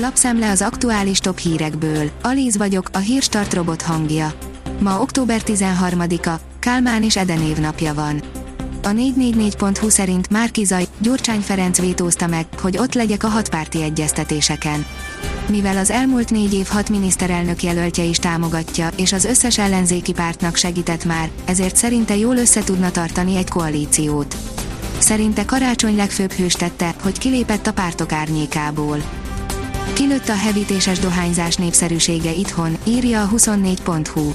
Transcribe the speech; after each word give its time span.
Lapszemle 0.00 0.50
az 0.50 0.62
aktuális 0.62 1.18
top 1.18 1.38
hírekből. 1.38 2.10
Alíz 2.22 2.56
vagyok, 2.56 2.88
a 2.92 2.98
hírstart 2.98 3.54
robot 3.54 3.82
hangja. 3.82 4.32
Ma 4.80 5.00
október 5.00 5.40
13-a, 5.44 6.40
Kálmán 6.58 7.02
és 7.02 7.16
Eden 7.16 7.42
évnapja 7.42 7.94
van. 7.94 8.22
A 8.82 8.88
444.hu 8.88 9.88
szerint 9.88 10.30
Márki 10.30 10.64
Zaj, 10.64 10.86
Gyurcsány 10.98 11.40
Ferenc 11.40 11.80
vétózta 11.80 12.26
meg, 12.26 12.46
hogy 12.60 12.78
ott 12.78 12.94
legyek 12.94 13.24
a 13.24 13.28
hatpárti 13.28 13.82
egyeztetéseken. 13.82 14.86
Mivel 15.48 15.76
az 15.76 15.90
elmúlt 15.90 16.30
négy 16.30 16.54
év 16.54 16.66
hat 16.66 16.88
miniszterelnök 16.88 17.62
jelöltje 17.62 18.04
is 18.04 18.18
támogatja, 18.18 18.88
és 18.96 19.12
az 19.12 19.24
összes 19.24 19.58
ellenzéki 19.58 20.12
pártnak 20.12 20.56
segített 20.56 21.04
már, 21.04 21.30
ezért 21.44 21.76
szerinte 21.76 22.16
jól 22.16 22.36
össze 22.36 22.64
tudna 22.64 22.90
tartani 22.90 23.36
egy 23.36 23.48
koalíciót. 23.48 24.36
Szerinte 24.98 25.44
karácsony 25.44 25.96
legfőbb 25.96 26.32
hős 26.32 26.52
tette, 26.52 26.94
hogy 27.02 27.18
kilépett 27.18 27.66
a 27.66 27.72
pártok 27.72 28.12
árnyékából. 28.12 29.02
Kilőtt 29.92 30.28
a 30.28 30.36
hevítéses 30.36 30.98
dohányzás 30.98 31.56
népszerűsége 31.56 32.32
itthon, 32.32 32.76
írja 32.84 33.22
a 33.22 33.28
24.hu. 33.28 34.32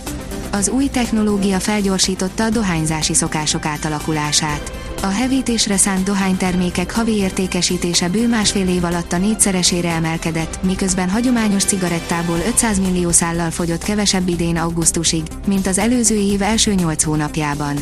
Az 0.51 0.69
új 0.69 0.87
technológia 0.87 1.59
felgyorsította 1.59 2.43
a 2.43 2.49
dohányzási 2.49 3.13
szokások 3.13 3.65
átalakulását. 3.65 4.71
A 5.01 5.07
hevítésre 5.07 5.77
szánt 5.77 6.03
dohánytermékek 6.03 6.91
havi 6.95 7.15
értékesítése 7.15 8.09
bő 8.09 8.27
másfél 8.27 8.67
év 8.67 8.83
alatt 8.83 9.13
a 9.13 9.17
négyszeresére 9.17 9.89
emelkedett, 9.89 10.63
miközben 10.63 11.09
hagyományos 11.09 11.63
cigarettából 11.63 12.37
500 12.47 12.79
millió 12.79 13.11
szállal 13.11 13.51
fogyott 13.51 13.83
kevesebb 13.83 14.27
idén 14.27 14.57
augusztusig, 14.57 15.23
mint 15.47 15.67
az 15.67 15.77
előző 15.77 16.15
év 16.15 16.41
első 16.41 16.73
8 16.73 17.03
hónapjában. 17.03 17.75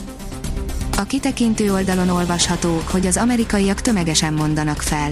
A 0.98 1.04
kitekintő 1.04 1.74
oldalon 1.74 2.10
olvasható, 2.10 2.82
hogy 2.92 3.08
az 3.08 3.18
amerikaiak 3.18 3.82
tömegesen 3.82 4.34
mondanak 4.34 4.82
fel. 4.82 5.12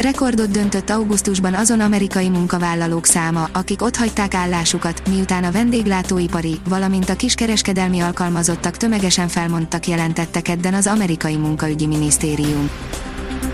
Rekordot 0.00 0.50
döntött 0.50 0.90
augusztusban 0.90 1.54
azon 1.54 1.80
amerikai 1.80 2.28
munkavállalók 2.28 3.06
száma, 3.06 3.48
akik 3.52 3.82
otthagyták 3.82 4.34
állásukat, 4.34 5.08
miután 5.08 5.44
a 5.44 5.50
vendéglátóipari, 5.50 6.60
valamint 6.68 7.08
a 7.08 7.16
kiskereskedelmi 7.16 8.00
alkalmazottak 8.00 8.76
tömegesen 8.76 9.28
felmondtak 9.28 9.86
jelentettek 9.86 10.48
edden 10.48 10.74
az 10.74 10.86
amerikai 10.86 11.36
munkaügyi 11.36 11.86
minisztérium. 11.86 12.70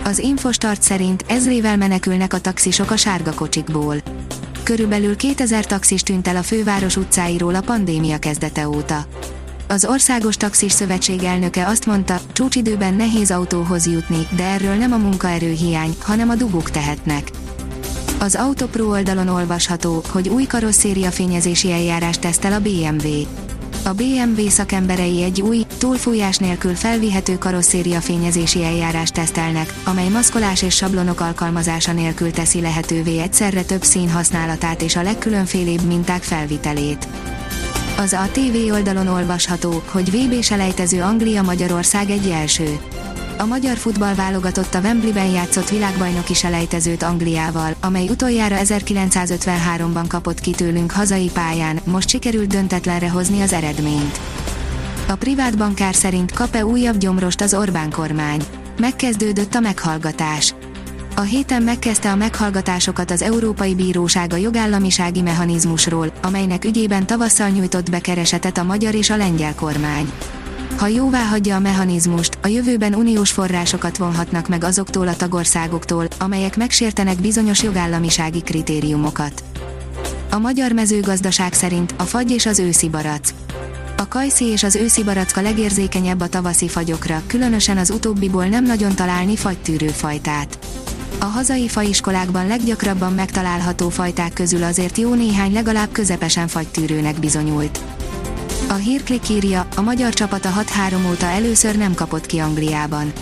Az 0.04 0.18
Infostart 0.18 0.82
szerint 0.82 1.24
ezrével 1.28 1.76
menekülnek 1.76 2.32
a 2.32 2.40
taxisok 2.40 2.90
a 2.90 2.96
sárga 2.96 3.34
kocsikból. 3.34 3.96
Körülbelül 4.62 5.16
2000 5.16 5.66
taxis 5.66 6.02
tűnt 6.02 6.28
el 6.28 6.36
a 6.36 6.42
főváros 6.42 6.96
utcáiról 6.96 7.54
a 7.54 7.60
pandémia 7.60 8.18
kezdete 8.18 8.68
óta. 8.68 9.06
Az 9.68 9.84
Országos 9.84 10.36
Taxis 10.36 10.72
Szövetség 10.72 11.22
elnöke 11.22 11.66
azt 11.66 11.86
mondta, 11.86 12.20
csúcsidőben 12.32 12.94
nehéz 12.94 13.30
autóhoz 13.30 13.86
jutni, 13.86 14.26
de 14.36 14.44
erről 14.44 14.74
nem 14.74 14.92
a 14.92 14.96
munkaerő 14.96 15.50
hiány, 15.50 15.96
hanem 16.00 16.28
a 16.28 16.34
dugók 16.34 16.70
tehetnek. 16.70 17.30
Az 18.18 18.34
Autopro 18.34 18.88
oldalon 18.88 19.28
olvasható, 19.28 20.02
hogy 20.08 20.28
új 20.28 20.44
karosszéria 20.44 21.10
fényezési 21.10 21.72
eljárást 21.72 22.20
tesztel 22.20 22.52
a 22.52 22.60
BMW. 22.60 23.26
A 23.84 23.92
BMW 23.92 24.48
szakemberei 24.48 25.22
egy 25.22 25.40
új, 25.40 25.64
túlfújás 25.78 26.36
nélkül 26.36 26.74
felvihető 26.74 27.38
karosszéria 27.38 28.00
fényezési 28.00 28.64
eljárást 28.64 29.14
tesztelnek, 29.14 29.74
amely 29.84 30.08
maszkolás 30.08 30.62
és 30.62 30.74
sablonok 30.74 31.20
alkalmazása 31.20 31.92
nélkül 31.92 32.30
teszi 32.30 32.60
lehetővé 32.60 33.18
egyszerre 33.18 33.62
több 33.62 33.82
szín 33.82 34.10
használatát 34.10 34.82
és 34.82 34.96
a 34.96 35.02
legkülönfélébb 35.02 35.82
minták 35.82 36.22
felvitelét. 36.22 37.08
Az 37.98 38.12
ATV 38.12 38.72
oldalon 38.72 39.06
olvasható, 39.06 39.82
hogy 39.86 40.10
VB 40.10 40.42
selejtező 40.42 41.02
Anglia-Magyarország 41.02 42.10
egy 42.10 42.28
első. 42.28 42.78
A 43.38 43.44
magyar 43.44 43.76
futballválogatott 43.76 44.74
a 44.74 44.80
Wembleyben 44.80 45.26
játszott 45.26 45.68
világbajnoki 45.68 46.34
selejtezőt 46.34 47.02
Angliával, 47.02 47.74
amely 47.80 48.08
utoljára 48.08 48.56
1953-ban 48.58 50.04
kapott 50.08 50.40
ki 50.40 50.50
tőlünk 50.50 50.92
hazai 50.92 51.30
pályán, 51.32 51.80
most 51.84 52.08
sikerült 52.08 52.48
döntetlenre 52.48 53.10
hozni 53.10 53.40
az 53.40 53.52
eredményt. 53.52 54.20
A 55.08 55.14
privát 55.14 55.58
bankár 55.58 55.94
szerint 55.94 56.32
kap-e 56.32 56.66
újabb 56.66 56.96
gyomrost 56.96 57.40
az 57.40 57.54
Orbán 57.54 57.90
kormány. 57.90 58.40
Megkezdődött 58.78 59.54
a 59.54 59.60
meghallgatás. 59.60 60.54
A 61.18 61.20
héten 61.20 61.62
megkezdte 61.62 62.10
a 62.10 62.16
meghallgatásokat 62.16 63.10
az 63.10 63.22
Európai 63.22 63.74
Bíróság 63.74 64.32
a 64.32 64.36
jogállamisági 64.36 65.20
mechanizmusról, 65.20 66.12
amelynek 66.22 66.64
ügyében 66.64 67.06
tavasszal 67.06 67.48
nyújtott 67.48 67.90
be 67.90 68.00
keresetet 68.00 68.58
a 68.58 68.62
magyar 68.62 68.94
és 68.94 69.10
a 69.10 69.16
lengyel 69.16 69.54
kormány. 69.54 70.12
Ha 70.76 70.86
jóvá 70.86 71.24
hagyja 71.24 71.56
a 71.56 71.58
mechanizmust, 71.58 72.38
a 72.42 72.46
jövőben 72.46 72.94
uniós 72.94 73.30
forrásokat 73.30 73.96
vonhatnak 73.96 74.48
meg 74.48 74.64
azoktól 74.64 75.08
a 75.08 75.16
tagországoktól, 75.16 76.06
amelyek 76.18 76.56
megsértenek 76.56 77.20
bizonyos 77.20 77.62
jogállamisági 77.62 78.42
kritériumokat. 78.42 79.42
A 80.30 80.38
magyar 80.38 80.72
mezőgazdaság 80.72 81.52
szerint 81.52 81.94
a 81.98 82.02
fagy 82.02 82.30
és 82.30 82.46
az 82.46 82.58
őszi 82.58 82.88
barack. 82.88 83.34
A 83.96 84.08
kajszi 84.08 84.44
és 84.44 84.62
az 84.62 84.76
őszi 84.76 85.04
baracka 85.04 85.40
legérzékenyebb 85.40 86.20
a 86.20 86.28
tavaszi 86.28 86.68
fagyokra, 86.68 87.22
különösen 87.26 87.78
az 87.78 87.90
utóbbiból 87.90 88.46
nem 88.46 88.64
nagyon 88.64 88.94
találni 88.94 89.36
fagytűrő 89.36 89.88
fajtát. 89.88 90.65
A 91.18 91.24
hazai 91.24 91.68
faiskolákban 91.68 92.46
leggyakrabban 92.46 93.12
megtalálható 93.12 93.88
fajták 93.88 94.32
közül 94.32 94.62
azért 94.62 94.98
jó 94.98 95.14
néhány 95.14 95.52
legalább 95.52 95.92
közepesen 95.92 96.48
fagytűrőnek 96.48 97.18
bizonyult. 97.18 97.80
A 98.68 98.74
hírklik 98.74 99.28
írja, 99.28 99.68
a 99.76 99.80
magyar 99.80 100.14
csapat 100.14 100.44
a 100.44 100.52
6-3 100.88 101.10
óta 101.10 101.26
először 101.26 101.76
nem 101.76 101.94
kapott 101.94 102.26
ki 102.26 102.38
Angliában. 102.38 103.12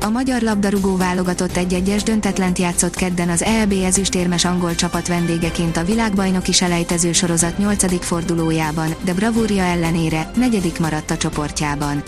A 0.00 0.08
magyar 0.08 0.42
labdarúgó 0.42 0.96
válogatott 0.96 1.56
egy-egyes 1.56 2.02
döntetlent 2.02 2.58
játszott 2.58 2.94
kedden 2.94 3.28
az 3.28 3.42
EB 3.42 3.72
ezüstérmes 3.84 4.44
angol 4.44 4.74
csapat 4.74 5.08
vendégeként 5.08 5.76
a 5.76 5.84
világbajnoki 5.84 6.52
selejtező 6.52 7.12
sorozat 7.12 7.58
8. 7.58 8.04
fordulójában, 8.04 8.94
de 9.04 9.14
bravúria 9.14 9.62
ellenére 9.62 10.30
negyedik 10.36 10.78
maradt 10.78 11.10
a 11.10 11.16
csoportjában. 11.16 12.02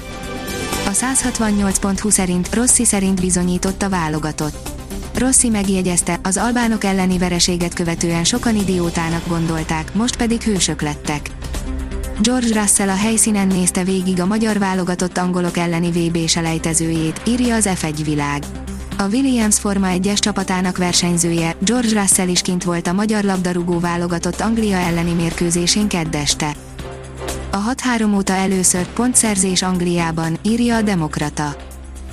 A 0.87 0.91
168.20 0.91 2.11
szerint 2.11 2.55
Rossi 2.55 2.85
szerint 2.85 3.21
bizonyított 3.21 3.83
a 3.83 3.89
válogatott. 3.89 4.74
Rossi 5.15 5.49
megjegyezte, 5.49 6.19
az 6.23 6.37
albánok 6.37 6.85
elleni 6.85 7.19
vereséget 7.19 7.75
követően 7.75 8.25
sokan 8.25 8.57
idiótának 8.57 9.29
gondolták, 9.29 9.95
most 9.95 10.17
pedig 10.17 10.43
hősök 10.43 10.83
lettek. 10.83 11.31
George 12.21 12.61
Russell 12.61 12.89
a 12.89 12.97
helyszínen 12.97 13.47
nézte 13.47 13.85
végig 13.85 14.21
a 14.21 14.27
magyar 14.27 14.59
válogatott 14.59 15.19
angolok 15.19 15.57
elleni 15.57 15.91
VB 15.91 16.29
selejtezőjét, 16.29 17.21
írja 17.27 17.55
az 17.55 17.69
F1 17.75 18.01
világ. 18.05 18.43
A 18.99 19.07
Williams 19.07 19.59
Forma 19.59 19.87
1-es 19.91 20.19
csapatának 20.19 20.77
versenyzője, 20.77 21.57
George 21.61 22.01
Russell 22.01 22.29
is 22.29 22.43
kint 22.43 22.65
volt 22.65 22.87
a 22.87 22.93
magyar 22.93 23.25
labdarúgó 23.25 23.79
válogatott 23.79 24.41
Anglia 24.41 24.77
elleni 24.77 25.13
mérkőzésén 25.13 25.89
keddeste. 25.89 26.55
A 27.51 27.75
6-3 27.99 28.17
óta 28.17 28.33
először 28.33 28.87
pontszerzés 28.87 29.63
Angliában, 29.63 30.39
írja 30.43 30.77
a 30.77 30.83
Demokrata. 30.83 31.57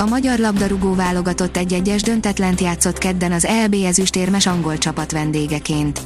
A 0.02 0.06
magyar 0.06 0.40
labdarúgó 0.40 0.96
válogatott 0.96 1.58
egy-egyes 1.58 2.02
döntetlent 2.02 2.62
játszott 2.62 2.98
kedden 2.98 3.32
az 3.32 3.46
ELB 3.46 3.76
ezüstérmes 3.86 4.46
angol 4.46 4.78
csapat 4.78 5.12
vendégeként. 5.12 6.02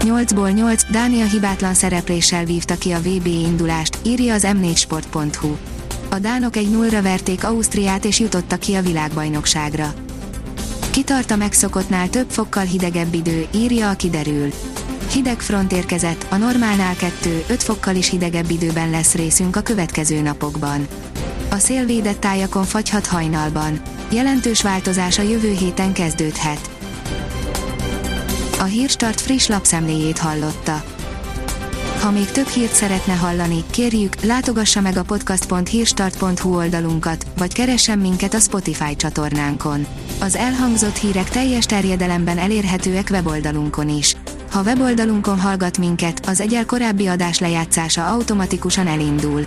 8-ból 0.00 0.54
8 0.54 0.90
Dánia 0.90 1.24
hibátlan 1.24 1.74
szerepléssel 1.74 2.44
vívta 2.44 2.74
ki 2.74 2.92
a 2.92 2.98
VB 2.98 3.26
indulást, 3.26 3.98
írja 4.02 4.34
az 4.34 4.46
m4sport.hu. 4.46 5.56
A 6.08 6.18
dánok 6.18 6.56
egy 6.56 6.70
nullra 6.70 7.02
verték 7.02 7.44
Ausztriát 7.44 8.04
és 8.04 8.20
jutottak 8.20 8.58
ki 8.58 8.74
a 8.74 8.82
világbajnokságra. 8.82 9.94
Kitart 10.90 11.30
a 11.30 11.36
megszokottnál 11.36 12.08
több 12.08 12.30
fokkal 12.30 12.64
hidegebb 12.64 13.14
idő, 13.14 13.46
írja 13.54 13.90
a 13.90 13.94
kiderül. 13.94 14.52
Hideg 15.12 15.40
front 15.40 15.72
érkezett, 15.72 16.26
a 16.30 16.36
normálnál 16.36 16.94
2-5 17.48 17.58
fokkal 17.58 17.96
is 17.96 18.10
hidegebb 18.10 18.50
időben 18.50 18.90
lesz 18.90 19.14
részünk 19.14 19.56
a 19.56 19.60
következő 19.60 20.20
napokban. 20.20 20.86
A 21.56 21.58
szélvédett 21.58 22.20
tájakon 22.20 22.64
fagyhat 22.64 23.06
hajnalban. 23.06 23.80
Jelentős 24.10 24.62
változás 24.62 25.18
a 25.18 25.22
jövő 25.22 25.52
héten 25.52 25.92
kezdődhet. 25.92 26.70
A 28.58 28.62
Hírstart 28.62 29.20
friss 29.20 29.46
lapszemléjét 29.46 30.18
hallotta. 30.18 30.84
Ha 32.00 32.10
még 32.10 32.30
több 32.30 32.46
hírt 32.46 32.72
szeretne 32.72 33.12
hallani, 33.12 33.64
kérjük, 33.70 34.14
látogassa 34.22 34.80
meg 34.80 34.96
a 34.96 35.02
podcast.hírstart.hu 35.02 36.56
oldalunkat, 36.56 37.26
vagy 37.38 37.52
keressen 37.52 37.98
minket 37.98 38.34
a 38.34 38.40
Spotify 38.40 38.96
csatornánkon. 38.96 39.86
Az 40.20 40.36
elhangzott 40.36 40.96
hírek 40.96 41.28
teljes 41.28 41.66
terjedelemben 41.66 42.38
elérhetőek 42.38 43.08
weboldalunkon 43.10 43.88
is. 43.88 44.16
Ha 44.50 44.62
weboldalunkon 44.62 45.40
hallgat 45.40 45.78
minket, 45.78 46.26
az 46.26 46.40
egyel 46.40 46.66
korábbi 46.66 47.06
adás 47.06 47.38
lejátszása 47.38 48.06
automatikusan 48.06 48.86
elindul. 48.86 49.46